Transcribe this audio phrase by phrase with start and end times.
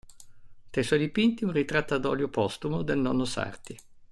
[0.71, 3.77] Tra i suoi dipinti, un ritratto a olio postumo del nonno Sarti.